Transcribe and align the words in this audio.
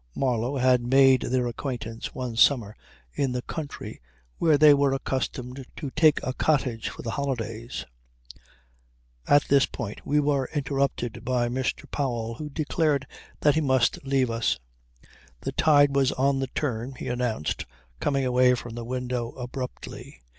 Marlow 0.15 0.57
had 0.57 0.81
made 0.81 1.21
their 1.21 1.45
acquaintance 1.45 2.15
one 2.15 2.35
summer 2.35 2.75
in 3.13 3.33
the 3.33 3.43
country, 3.43 4.01
where 4.39 4.57
they 4.57 4.73
were 4.73 4.93
accustomed 4.93 5.63
to 5.75 5.91
take 5.91 6.19
a 6.23 6.33
cottage 6.33 6.89
for 6.89 7.03
the 7.03 7.11
holidays... 7.11 7.85
At 9.27 9.43
this 9.47 9.67
point 9.67 10.01
we 10.03 10.19
were 10.19 10.49
interrupted 10.55 11.23
by 11.23 11.49
Mr. 11.49 11.83
Powell 11.91 12.33
who 12.33 12.49
declared 12.49 13.05
that 13.41 13.53
he 13.53 13.61
must 13.61 14.03
leave 14.03 14.31
us. 14.31 14.57
The 15.41 15.51
tide 15.51 15.95
was 15.95 16.11
on 16.13 16.39
the 16.39 16.47
turn, 16.47 16.95
he 16.95 17.07
announced 17.07 17.67
coming 17.99 18.25
away 18.25 18.55
from 18.55 18.73
the 18.73 18.83
window 18.83 19.29
abruptly. 19.33 20.19